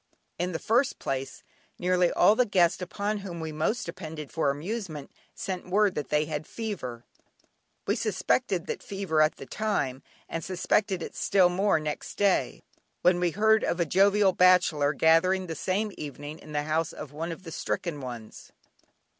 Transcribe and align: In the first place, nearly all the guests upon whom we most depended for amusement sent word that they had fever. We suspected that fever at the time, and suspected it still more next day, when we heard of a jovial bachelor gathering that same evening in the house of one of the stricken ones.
In 0.39 0.51
the 0.51 0.57
first 0.57 0.97
place, 0.97 1.43
nearly 1.77 2.11
all 2.11 2.35
the 2.35 2.43
guests 2.47 2.81
upon 2.81 3.19
whom 3.19 3.39
we 3.39 3.51
most 3.51 3.85
depended 3.85 4.31
for 4.31 4.49
amusement 4.49 5.11
sent 5.35 5.69
word 5.69 5.93
that 5.93 6.09
they 6.09 6.25
had 6.25 6.47
fever. 6.47 7.05
We 7.85 7.95
suspected 7.95 8.65
that 8.65 8.81
fever 8.81 9.21
at 9.21 9.35
the 9.35 9.45
time, 9.45 10.01
and 10.27 10.43
suspected 10.43 11.03
it 11.03 11.15
still 11.15 11.49
more 11.49 11.79
next 11.79 12.15
day, 12.15 12.63
when 13.03 13.19
we 13.19 13.29
heard 13.29 13.63
of 13.63 13.79
a 13.79 13.85
jovial 13.85 14.33
bachelor 14.33 14.93
gathering 14.93 15.45
that 15.45 15.57
same 15.57 15.91
evening 15.99 16.39
in 16.39 16.51
the 16.51 16.63
house 16.63 16.93
of 16.93 17.11
one 17.13 17.31
of 17.31 17.43
the 17.43 17.51
stricken 17.51 17.99
ones. 18.01 18.51